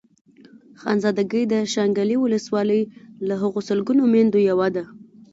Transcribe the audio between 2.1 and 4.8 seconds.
ولسوالۍ له هغو سلګونو ميندو يوه